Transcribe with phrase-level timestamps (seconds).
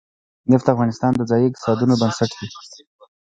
[0.51, 2.47] نفت د افغانستان د ځایي اقتصادونو بنسټ دی.